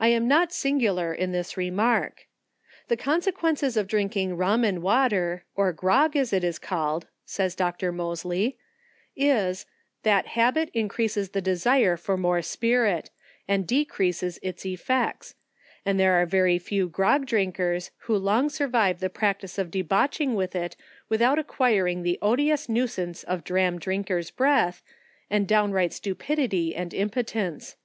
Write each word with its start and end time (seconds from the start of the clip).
I 0.00 0.08
am 0.08 0.26
not 0.26 0.50
singular 0.52 1.14
in 1.14 1.30
this 1.30 1.56
remark." 1.56 2.26
The 2.88 2.96
conse 2.96 3.32
quences 3.32 3.76
of 3.76 3.86
drinking 3.86 4.36
rum 4.36 4.64
and 4.64 4.82
water, 4.82 5.44
or 5.54 5.72
grog, 5.72 6.16
as 6.16 6.32
it 6.32 6.42
is 6.42 6.58
call 6.58 6.96
ed, 6.96 7.04
(says 7.24 7.54
Dr. 7.54 7.92
Moscly) 7.92 8.58
is, 9.14 9.64
that 10.02 10.26
habit 10.34 10.68
increases 10.74 11.28
the 11.28 11.40
desire 11.40 11.92
of 11.92 12.18
more 12.18 12.42
spirit, 12.42 13.10
and 13.46 13.64
decreases 13.64 14.40
its 14.42 14.66
effects; 14.66 15.36
and 15.86 15.94
there 16.00 16.14
arc 16.14 16.28
very 16.28 16.58
few 16.58 16.88
grog 16.88 17.24
drinkers, 17.24 17.92
who 18.08 18.16
long 18.16 18.48
survive 18.48 18.98
the 18.98 19.08
practice 19.08 19.58
of 19.58 19.70
debauching 19.70 20.34
with 20.34 20.56
it 20.56 20.74
without 21.08 21.38
acquiring 21.38 22.02
the 22.02 22.18
odious 22.20 22.68
nuisance 22.68 23.22
of 23.22 23.44
dram 23.44 23.78
drinkers 23.78 24.32
breath, 24.32 24.82
and 25.30 25.46
down 25.46 25.70
right 25.70 25.92
stupidity 25.92 26.74
and 26.74 26.92
impotence." 26.92 27.76